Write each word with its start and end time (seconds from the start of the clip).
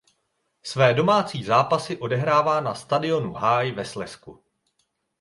Své 0.63 0.93
domácí 0.93 1.43
zápasy 1.43 1.97
odehrává 1.97 2.61
na 2.61 2.75
stadionu 2.75 3.33
Háj 3.33 3.71
ve 3.71 3.85
Slezsku. 3.85 4.43